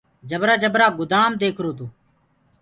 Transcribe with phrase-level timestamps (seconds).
[0.29, 1.85] جبرآ جبرآ گُدآم ديکرو تو۔